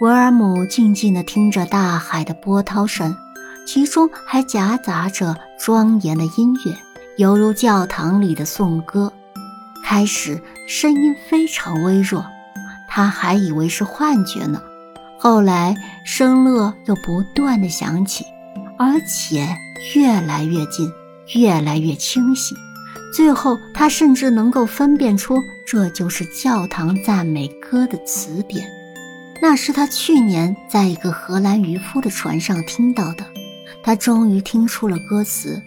[0.00, 3.16] 维尔姆静静地听着大海的波涛声，
[3.64, 6.76] 其中还夹杂着庄严的音乐，
[7.18, 9.12] 犹如教堂里的颂歌。
[9.84, 12.24] 开始声音非常微弱，
[12.88, 14.60] 他还以为是幻觉呢。
[15.18, 18.24] 后来声乐又不断的响起，
[18.76, 19.46] 而且
[19.94, 20.90] 越来越近，
[21.36, 22.56] 越来越清晰。
[23.14, 28.66] 最后，他甚至能够分辨出这就是教堂赞美歌的词典。
[29.42, 33.26] 那是他去年在一个荷兰渔夫的船上听到的。
[33.82, 35.60] 他终于听出了歌词。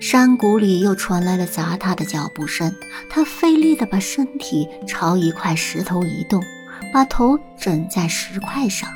[0.00, 2.74] 山谷里又传来了砸他的脚步声。
[3.10, 6.42] 他费力地把身体朝一块石头移动。
[6.90, 8.88] 把头枕在石块上，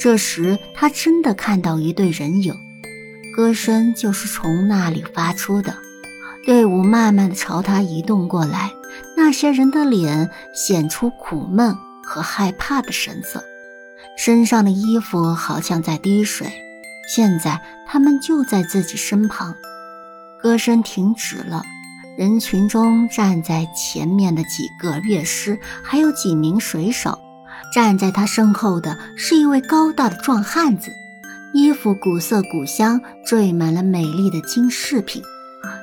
[0.00, 2.52] 这时他真的看到一对人影，
[3.36, 5.72] 歌声就是从那里发出的。
[6.44, 8.72] 队伍慢慢的朝他移动过来，
[9.16, 13.44] 那些人的脸显出苦闷和害怕的神色，
[14.22, 16.46] 身上的衣服好像在滴水。
[17.08, 19.54] 现在他们就在自己身旁。
[20.42, 21.64] 歌声停止了。
[22.18, 27.18] 人群中站在前面的几个乐师，还有几名水手。
[27.74, 30.92] 站在他身后的是一位高大的壮汉子，
[31.54, 35.22] 衣服古色古香，缀满了美丽的金饰品。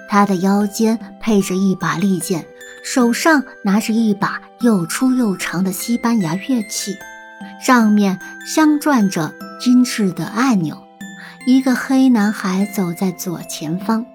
[0.07, 2.45] 他的腰间配着一把利剑，
[2.83, 6.95] 手上拿着一把又粗又长的西班牙乐器，
[7.61, 10.77] 上面镶钻着精致的按钮。
[11.45, 14.05] 一个黑男孩走在左前方。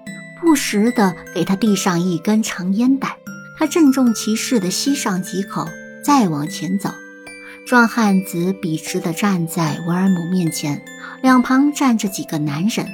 [0.45, 3.15] 不时地给他递上一根长烟袋，
[3.57, 5.65] 他郑重其事地吸上几口，
[6.03, 6.93] 再往前走。
[7.65, 10.83] 壮汉子笔直地站在维尔姆面前，
[11.21, 12.85] 两旁站着几个男人，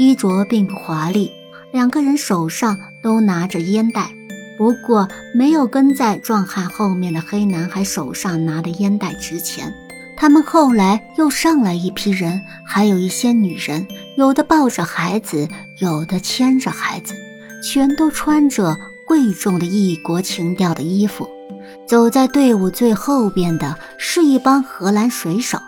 [0.00, 1.30] 衣着并不华丽，
[1.72, 4.10] 两个人手上都拿着烟袋，
[4.56, 9.72] 不过没有跟在壮汉后面的黑男孩手上拿的烟袋值钱。
[10.16, 15.46] 他们后来又上来一批人，还有一些女人，有的抱着孩子，
[15.78, 17.14] 有的牵着孩子，
[17.62, 18.74] 全都穿着
[19.06, 21.28] 贵重的异国情调的衣服。
[21.86, 25.58] 走在队伍最后边的是一帮荷兰水手，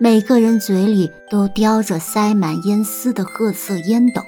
[0.00, 4.20] 每个人嘴里都叼着塞满烟丝的褐色烟斗，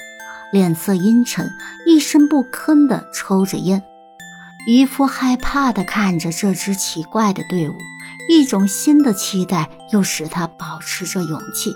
[0.52, 1.50] 脸色阴沉，
[1.84, 3.82] 一声不吭地抽着烟。
[4.66, 7.74] 渔夫害怕地看着这支奇怪的队伍。
[8.28, 11.72] 一种新的期待又使他保持着勇气。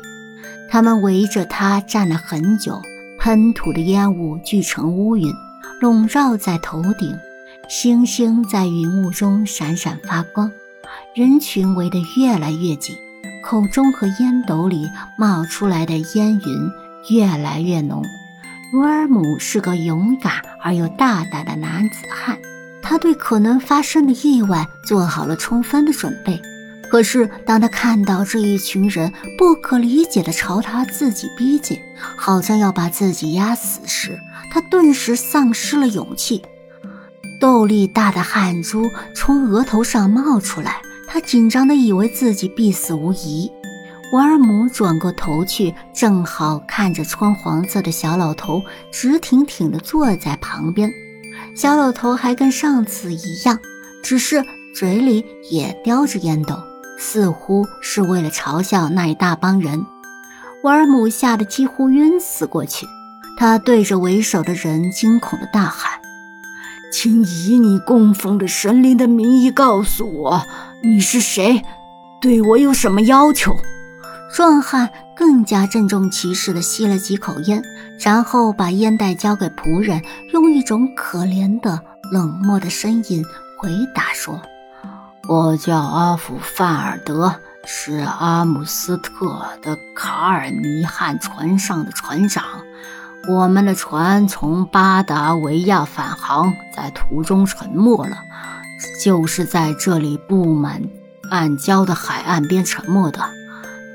[0.68, 2.82] 他们围着他站了很久，
[3.18, 5.32] 喷吐的烟雾聚成乌云，
[5.80, 7.16] 笼罩在头顶。
[7.68, 10.50] 星星在云雾中闪闪发光。
[11.14, 12.96] 人群围得越来越紧，
[13.44, 16.70] 口中和烟斗里冒出来的烟云
[17.16, 18.04] 越来越浓。
[18.72, 22.36] 罗尔姆是个勇敢而又大胆的男子汉。
[22.82, 26.40] 他对可能发生的意外做好了充分的准备，
[26.90, 31.78] 可是当他看到这一群人不可理解地朝他自己逼近，
[32.16, 34.18] 好像要把自己压死时，
[34.52, 36.42] 他顿时丧失了勇气。
[37.40, 43.50] 豆粒大的汗珠从额头上冒出来，他紧张地以为自己必死无疑。
[44.12, 50.92] 瓦尔姆转过头去，正好看着穿黄色的小老头直挺挺地坐在旁边。
[51.54, 53.58] 小老头还跟上次一样，
[54.02, 54.42] 只是
[54.74, 56.56] 嘴里也叼着烟斗，
[56.98, 59.84] 似乎是为了嘲笑那一大帮人。
[60.62, 62.86] 瓦尔姆吓得几乎晕死过去，
[63.38, 66.00] 他对着为首的人惊恐的大喊
[66.92, 70.42] ：“请以你供奉的神灵的名义告诉我，
[70.82, 71.62] 你是谁？
[72.20, 73.56] 对我有什么要求？”
[74.32, 77.62] 壮汉更加郑重其事地吸了几口烟。
[78.02, 80.02] 然后把烟袋交给仆人，
[80.32, 81.80] 用一种可怜的、
[82.10, 83.22] 冷漠的声音
[83.58, 84.40] 回答说
[85.28, 87.34] ：“我叫阿福范尔德，
[87.66, 92.42] 是阿姆斯特的卡尔尼汉船上的船长。
[93.28, 98.16] 我们的船从巴达维亚返航，在途中沉没了，
[99.04, 100.82] 就是在这里布满
[101.30, 103.20] 暗礁的海岸边沉没的。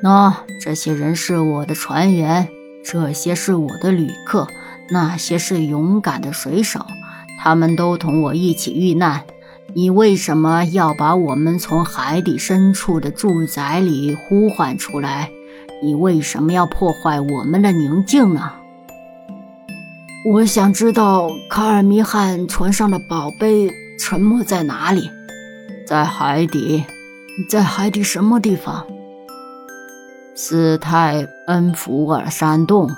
[0.03, 0.31] 那，
[0.61, 2.47] 这些人是我的船员。”
[2.85, 4.47] 这些是我的旅客，
[4.89, 6.85] 那些是勇敢的水手，
[7.39, 9.23] 他们都同我一起遇难。
[9.73, 15.31] 你为什么要把我们从海底深处的住宅里呼唤出来？
[15.81, 18.51] 你为什么要破坏我们的宁静呢？
[20.31, 25.09] 我想知道卡尔米汉船上的宝贝沉没在哪里？
[25.87, 26.85] 在海底，
[27.49, 28.85] 在海底什么地方？
[30.37, 32.89] 斯泰恩福尔山洞，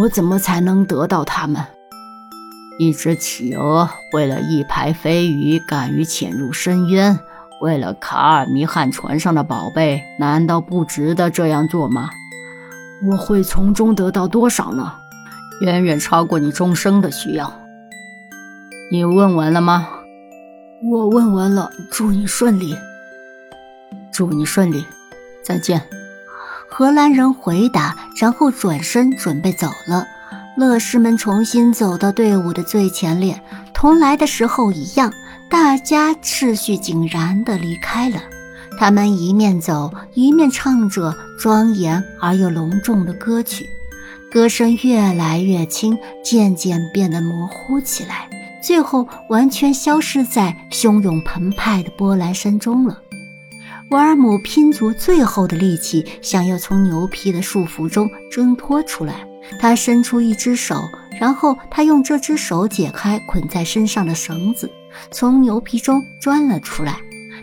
[0.00, 1.64] 我怎么才能得到它们？
[2.80, 7.16] 一只企鹅为了一排飞鱼，敢于潜入深渊。
[7.60, 12.10] 为了卡尔弥汉船上的宝贝，难道不值得这样做吗？
[13.08, 14.94] 我会从中得到多少呢？
[15.60, 17.52] 远远超过你终生的需要。
[18.90, 19.88] 你问完了吗？
[20.90, 21.70] 我问完了。
[21.92, 22.76] 祝你顺利。
[24.12, 24.84] 祝你顺利。
[25.44, 25.80] 再见。
[26.78, 30.06] 荷兰人回答，然后转身准备走了。
[30.56, 33.42] 乐师们重新走到队伍的最前列，
[33.74, 35.12] 同来的时候一样。
[35.50, 38.20] 大家秩序井然地离开了。
[38.78, 43.68] 他们一面走，一面唱着庄严而又隆重的歌曲，
[44.30, 48.30] 歌声越来越轻，渐渐变得模糊起来，
[48.62, 52.96] 最后完全消失在汹涌澎湃的波澜声中了。
[53.90, 59.26] 瓦尔姆拼足最后的力气，想要从牛皮的束缚中挣脱出来。
[59.58, 60.82] 他伸出一只手，
[61.18, 64.70] 然后他用这只手解开捆在身上的绳子。
[65.10, 66.98] 从牛皮中钻了出来，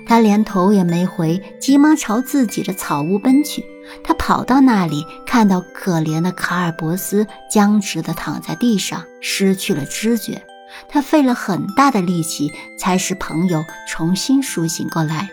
[0.06, 3.66] 他连头也没回，急忙朝自己的草屋奔去。
[4.04, 10.44] 他跑到那里，看到可怜的卡尔伯斯僵直地躺在地上，失去了知觉。
[10.88, 15.28] 他费了很大的力气，才使朋友重新苏醒过来。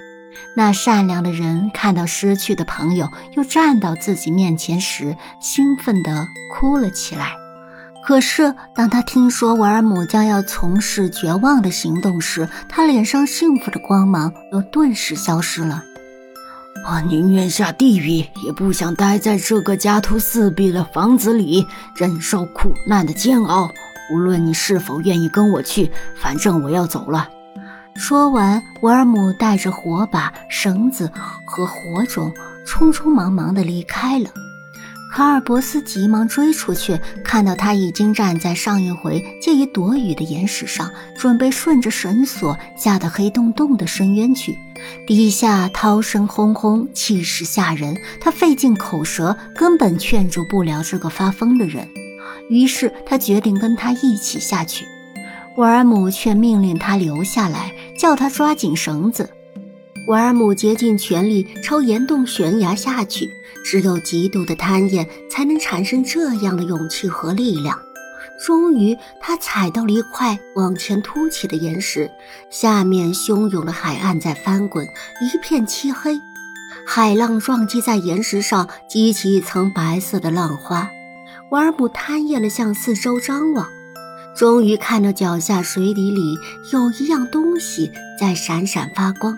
[0.56, 7.32] 那善良的人看到失去的朋友又站到自己面前时，兴奋地哭了起来。
[8.04, 15.82] 可是，当他听说瓦尔姆将要从事绝望的行动时，他脸上幸福的光芒又顿时消失了。
[16.84, 21.64] 我宁愿下地狱，也不想待在这个家徒四壁的房子里，
[21.94, 23.70] 忍受苦难的煎熬。
[24.12, 27.28] 无论你是否愿意跟我去，反正我要走了。
[27.94, 31.10] 说完，沃尔姆带着火把、绳子
[31.44, 32.32] 和火种，
[32.66, 34.30] 匆匆忙忙地离开了。
[35.14, 44.56] 卡尔伯斯急忙追出去，看到他已经站在上一回借以躲雨的岩石上，准备顺着绳索下到黑洞洞的深渊去。
[45.06, 47.94] 底下涛声轰轰，气势吓人。
[48.22, 51.86] 他费尽口舌，根本劝住不了这个发疯的人。
[52.48, 54.86] 于是他决定跟他一起下去。
[55.56, 59.28] 沃尔姆却命令他留下来，叫他抓紧绳子。
[60.08, 63.30] 瓦尔姆竭尽全力朝岩洞悬崖下去。
[63.64, 67.78] 只有极度的贪念，才能产生这样的勇气和力量。
[68.44, 72.10] 终于，他踩到了一块往前凸起的岩石，
[72.50, 76.20] 下面汹涌的海岸在翻滚，一片漆黑。
[76.84, 80.90] 海浪撞击在岩石上，激起一层白色的浪花。
[81.52, 83.68] 瓦尔姆贪厌地向四周张望，
[84.36, 86.34] 终于看到脚下水底里
[86.72, 89.36] 有一样东西在闪闪发光。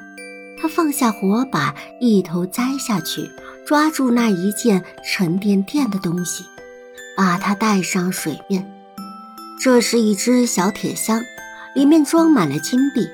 [0.60, 3.30] 他放下火把，一头栽下去。
[3.66, 6.44] 抓住那一件沉甸甸的东西，
[7.16, 8.70] 把它带上水面。
[9.58, 11.22] 这是一只小铁箱，
[11.74, 13.08] 里面装满了金币。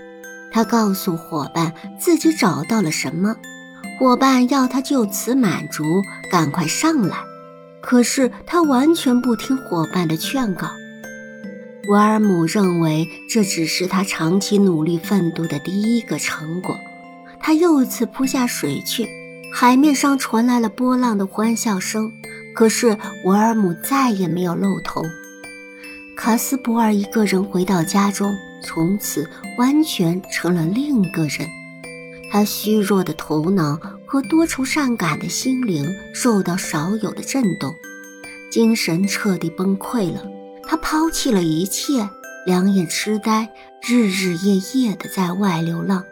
[0.50, 3.36] 他告诉伙伴自己找到了什么，
[4.00, 5.84] 伙伴要他就此满足，
[6.32, 7.16] 赶快上来。
[7.80, 10.66] 可是他完全不听伙伴的劝告。
[11.90, 16.78] 瓦尔姆认为这只是他长期努力奋斗的第一个成果。
[17.40, 19.08] 他又一次扑下水去。
[19.52, 22.12] 海面上传来了波浪的欢笑声，
[22.54, 25.02] 可是瓦尔姆再也没有露头。
[26.16, 28.32] 卡斯伯尔一个人回到家中，
[28.62, 29.28] 从此
[29.58, 31.48] 完全成了另一个人。
[32.31, 33.76] 他虚弱的头脑
[34.06, 35.84] 和多愁善感的心灵
[36.14, 37.75] 受到少有的震动，
[38.52, 40.23] 精神彻底崩溃了。
[40.70, 42.08] 他抛弃了一切，
[42.46, 43.50] 两眼痴呆，
[43.82, 46.04] 日日夜夜的在外流浪，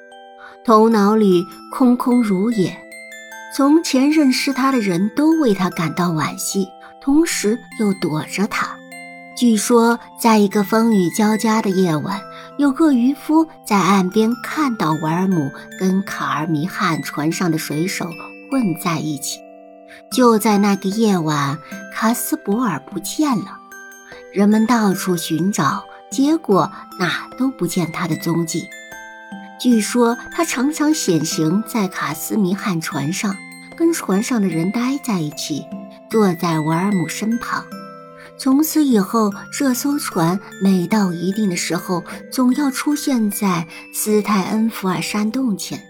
[0.65, 2.77] 头脑里空空如也。
[3.55, 6.67] 从前认识他的人都为他感到惋惜，
[7.01, 8.77] 同时又躲着他。
[9.37, 12.21] 据说，在一个风雨交加的夜晚，
[12.57, 18.11] 有个渔夫在岸边看到瓦尔姆跟卡尔米汉船上的水手
[18.51, 19.39] 混在一起。
[20.11, 21.57] 就在那个夜晚，
[21.95, 23.58] 卡斯伯尔不见了，
[24.33, 28.69] 人们到处寻找，结果哪都不见他的踪迹。
[29.61, 33.35] 据说他常常显形在卡斯米汉船上，
[33.77, 35.65] 跟船上的人待在一起，
[36.11, 37.65] 坐在瓦尔姆身旁。
[38.37, 45.88] 从此以后，这艘船每到一定的时候，总要出现在斯泰恩福尔山洞前。